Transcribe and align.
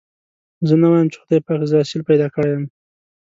زه 0.67 0.73
نه 0.81 0.87
وايم 0.91 1.07
چې 1.13 1.17
خدای 1.21 1.41
پاک 1.47 1.61
زه 1.69 1.75
اصيل 1.83 2.01
پيدا 2.09 2.27
کړي 2.33 2.49
يم. 2.53 2.63